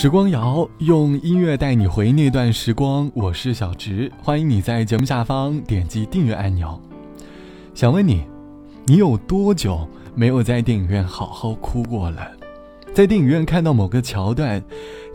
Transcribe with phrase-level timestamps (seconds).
[0.00, 6.80] 时光谣用音乐带你回那段时光，我是小直，欢迎你在节目下方点击订阅按钮。
[7.74, 8.22] 想问你，
[8.86, 12.30] 你有多久没有在电影院好好哭过了？
[12.94, 14.62] 在电影院看到某个桥段，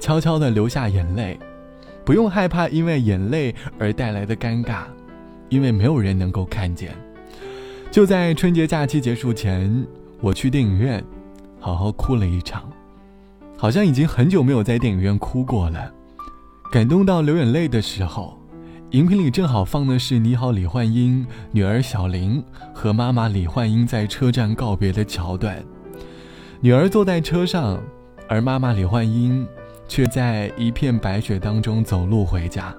[0.00, 1.38] 悄悄地流下眼泪，
[2.04, 4.82] 不用害怕因为眼泪而带来的尴尬，
[5.48, 6.90] 因为没有人能够看见。
[7.92, 9.86] 就在春节假期结束前，
[10.20, 11.00] 我去电影院，
[11.60, 12.68] 好好哭了一场。
[13.62, 15.88] 好像已经很久没有在电影院哭过了，
[16.72, 18.36] 感动到流眼泪的时候，
[18.90, 22.44] 荧屏里正好放的是《你好，李焕英》女儿小玲
[22.74, 25.64] 和妈妈李焕英在车站告别的桥段。
[26.60, 27.80] 女儿坐在车上，
[28.28, 29.46] 而妈妈李焕英
[29.86, 32.74] 却在一片白雪当中走路回家。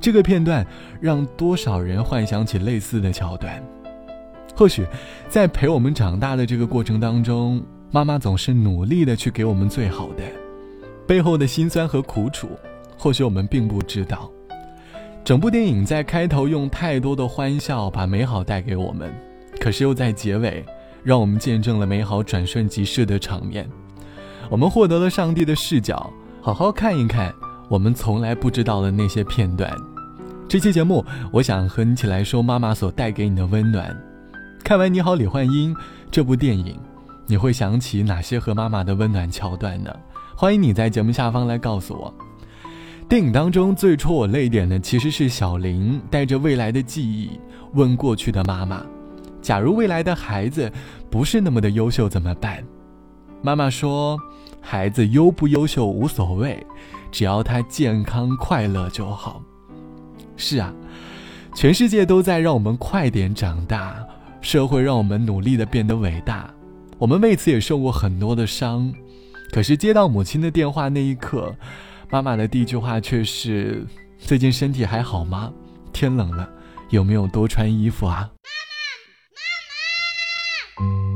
[0.00, 0.64] 这个片段
[1.00, 3.60] 让多少人幻想起类似的桥段。
[4.56, 4.84] 或许，
[5.28, 7.62] 在陪我们长大的这个过程当中。
[7.92, 10.24] 妈妈总是努力的去给我们最好的，
[11.06, 12.48] 背后的辛酸和苦楚，
[12.98, 14.30] 或许我们并不知道。
[15.24, 19.10] 整部电影在开头用太多的欢笑把美好带给我们，
[19.60, 20.64] 可是又在结尾
[21.04, 23.66] 让我们见证了美好转瞬即逝的场面。
[24.50, 26.12] 我们获得了上帝的视角，
[26.42, 27.32] 好好看一看
[27.68, 29.72] 我们从来不知道的那些片段。
[30.48, 33.96] 这期节目，我想和你一起来说妈妈所带给你的温暖。
[34.66, 35.72] 看完《你好，李焕英》
[36.10, 36.76] 这部电影。
[37.24, 39.94] 你会想起哪些和妈妈的温暖桥段呢？
[40.34, 42.12] 欢迎你在节目下方来告诉我。
[43.08, 47.38] 电影当中最戳我泪点的其实是小林带着未来的记忆
[47.74, 48.84] 问过去的妈妈
[49.40, 50.68] ：“假如未来的孩子
[51.08, 52.60] 不是那么的优秀怎么办？”
[53.42, 54.18] 妈妈说
[54.60, 56.66] ：“孩子优不优秀无所谓，
[57.12, 59.40] 只要他健康快乐就好。”
[60.36, 60.74] 是啊，
[61.54, 64.04] 全世界都在让我们快点长大，
[64.46, 66.48] 社会让我们努力的变得伟大。
[66.98, 68.94] 我们为此也受过很多的伤，
[69.50, 71.52] 可是接到母亲的电话那一刻，
[72.10, 73.84] 妈妈的第一句话却是
[74.16, 75.52] ：“最近身体还好吗？
[75.92, 76.48] 天冷了，
[76.90, 78.30] 有没有多穿衣服啊？”
[80.78, 81.15] 妈妈，妈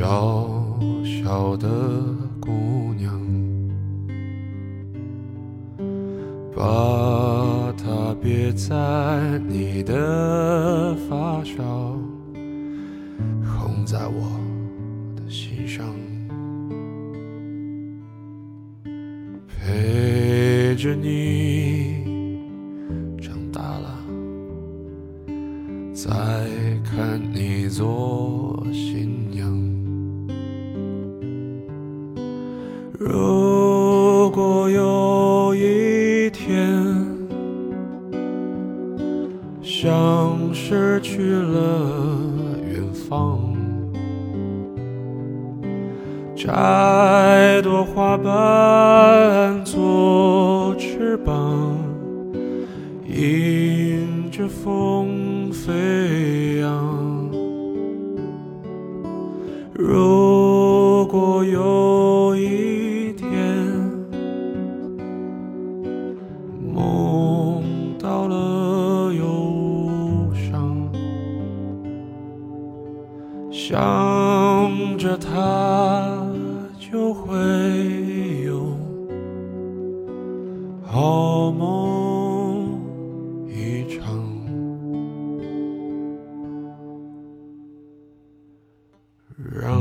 [0.00, 1.68] 小小的
[2.40, 3.20] 姑娘，
[6.56, 11.62] 把它别在你的发梢，
[13.44, 14.40] 红在我
[15.16, 15.84] 的心上。
[19.46, 21.79] 陪着你
[36.30, 36.82] 天，
[39.62, 43.54] 像失去了远方。
[46.34, 51.76] 摘朵花瓣做翅膀，
[53.06, 57.30] 迎着风飞扬。
[59.74, 61.60] 如果有
[75.10, 76.24] 着他。
[76.78, 77.36] 就会
[78.44, 78.76] 有
[80.84, 82.80] 好梦
[83.48, 84.16] 一场，
[89.36, 89.80] 让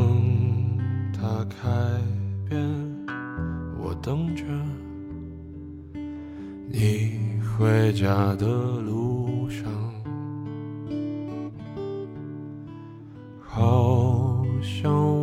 [1.12, 1.68] 它开
[2.48, 2.62] 遍，
[3.80, 4.44] 我等着
[6.68, 9.66] 你回家的路上，
[13.42, 15.19] 好像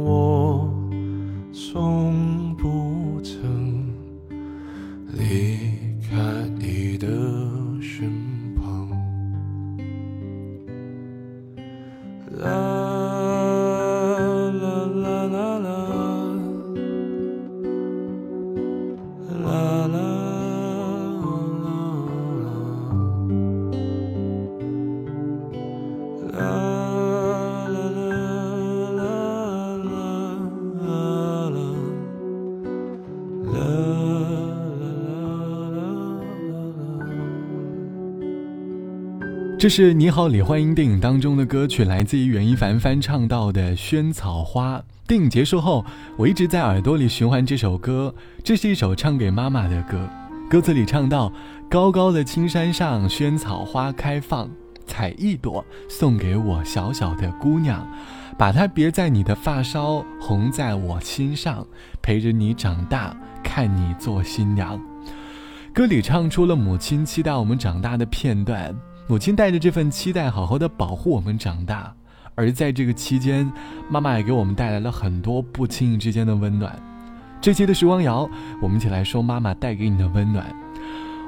[39.59, 44.77] 这是《你好，李焕英》电影当中的歌曲，来自于袁一凡翻唱到的《萱草花》。
[45.09, 45.83] 电影结束后，
[46.19, 48.15] 我一直在耳朵里循环这首歌。
[48.45, 50.07] 这是一首唱给妈妈的歌，
[50.51, 51.33] 歌词里唱到
[51.71, 54.51] ：“高高的青山上，萱草花开放，
[54.87, 57.89] 采一朵送给我小小的姑娘，
[58.37, 61.67] 把它别在你的发梢，红在我心上，
[62.03, 64.79] 陪着你长大，看你做新娘。”
[65.73, 68.75] 歌里唱出了母亲期待我们长大的片段，
[69.09, 71.95] 母亲带着这份期待，好好的保护我们长大。
[72.35, 73.51] 而在这个期间，
[73.89, 76.77] 妈妈也给我们带来了很多不经意之间的温暖。
[77.41, 78.29] 这期的时光谣，
[78.61, 80.45] 我们一起来说妈妈带给你的温暖。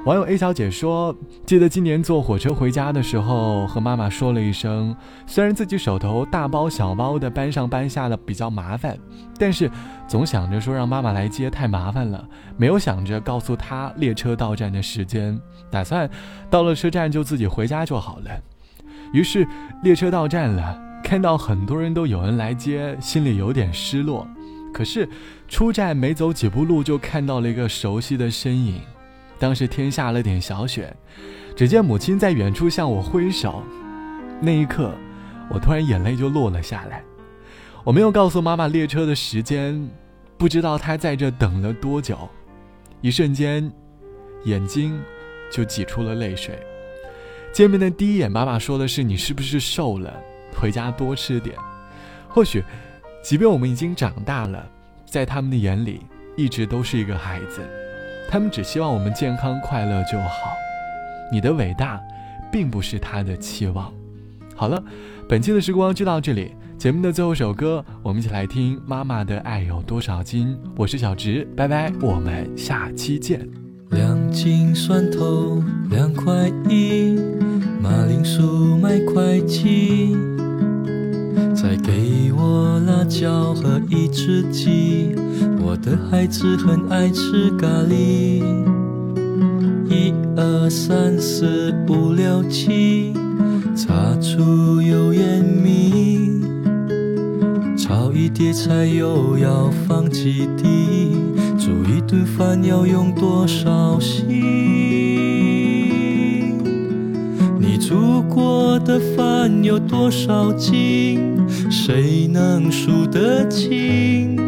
[0.05, 1.15] 网友 A 小姐说
[1.45, 4.97] ：“记得今年坐火车回家的时候，和妈妈说了一声，
[5.27, 8.97] 虽然自己手头大包小包的搬上搬下的比较麻烦，
[9.39, 9.71] 但是
[10.07, 15.39] 总想着说让妈妈来接太麻烦了，没有想着告诉她列车到站的时间，
[15.71, 16.09] 打算
[16.49, 18.31] 到了车站就自己回家就好了。
[19.13, 19.47] 于是
[19.83, 24.27] 列车到站了。”看到很多人都有人来接，心里有点失落。
[24.75, 25.09] 可是
[25.49, 28.81] 出站没走几步路，就看到了一个熟悉的身影。
[29.39, 30.95] 当时天下了点小雪，
[31.57, 33.63] 只见母亲在远处向我挥手。
[34.41, 34.93] 那一刻，
[35.49, 37.03] 我突然眼泪就落了下来。
[37.85, 39.89] 我没有告诉妈妈列车的时间，
[40.37, 42.29] 不知道她在这等了多久。
[43.01, 43.71] 一瞬间，
[44.45, 45.01] 眼睛
[45.51, 46.59] 就挤出了泪水。
[47.53, 50.13] 见面的第一眼，妈妈说的是：“你是不是瘦了？”
[50.55, 51.57] 回家多吃点。
[52.29, 52.63] 或许，
[53.23, 54.69] 即便我们已经长大了，
[55.07, 56.03] 在他们的眼里，
[56.37, 57.63] 一直都是一个孩子。
[58.29, 60.53] 他们只希望我们健康快乐就好。
[61.33, 61.99] 你的伟大，
[62.53, 63.91] 并不是他的期望。
[64.55, 64.83] 好了，
[65.27, 66.53] 本期的时光就到这里。
[66.77, 70.57] 节目的最后一首歌，我们一起来听《妈妈的爱有多少斤》。
[70.77, 73.49] 我是小植，拜拜，我们下期见。
[73.91, 76.33] 两斤蒜头两块
[76.69, 77.19] 一，
[77.83, 80.17] 马铃薯买块几。
[81.53, 85.17] 再给我辣椒和一只鸡，
[85.71, 88.43] 我的孩子很爱吃咖喱。
[89.91, 93.13] 一二三四五六七，
[93.77, 96.41] 擦出油烟米，
[97.77, 101.15] 炒一碟菜又要放几滴，
[101.59, 104.25] 煮一顿饭要用多少心？
[107.61, 111.47] 你煮过的饭有多少斤？
[111.71, 114.48] 谁能数得清？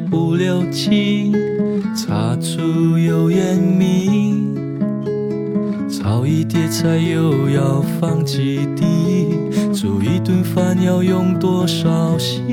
[0.00, 1.32] 四五六七，
[1.94, 4.54] 擦出油盐米，
[5.90, 9.28] 炒一碟菜又要放几滴，
[9.74, 12.46] 煮一顿饭要用多少心？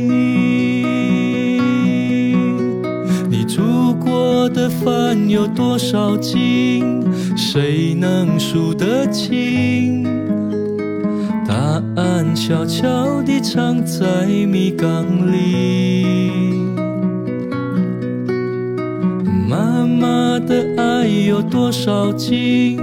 [3.30, 7.01] 你煮过的饭有多少斤？
[7.38, 10.04] 谁能数得清？
[11.48, 16.37] 答案悄悄地藏在米缸里。
[21.07, 22.79] 有多少斤？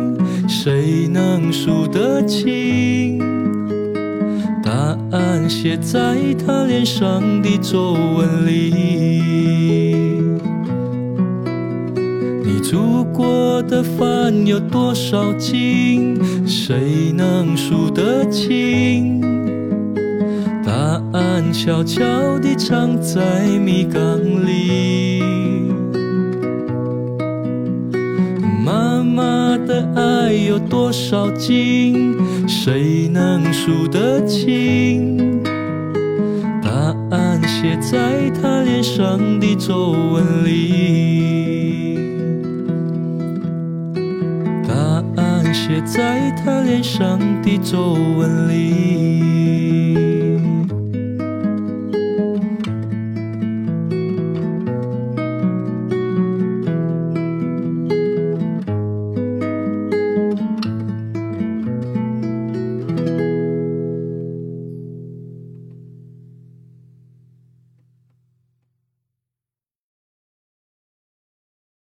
[0.49, 3.19] 谁能数得清？
[4.63, 4.71] 答
[5.11, 10.13] 案写在她脸上的皱纹里。
[12.45, 16.19] 你煮过的饭有多少斤？
[16.47, 19.21] 谁能数得清？
[20.65, 20.73] 答
[21.13, 22.03] 案悄悄
[22.41, 25.14] 地藏在米缸里。
[29.15, 32.17] 妈的爱有多少斤？
[32.49, 35.41] 谁能数得清？
[36.61, 36.69] 答
[37.11, 41.97] 案写在她脸上的皱纹里。
[44.67, 44.75] 答
[45.17, 49.54] 案写在她脸上的皱纹里。